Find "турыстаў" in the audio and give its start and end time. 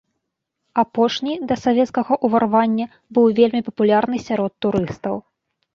4.67-5.15